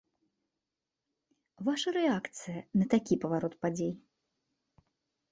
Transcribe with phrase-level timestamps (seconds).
[1.67, 3.93] Ваша рэакцыя на такі паварот падзей?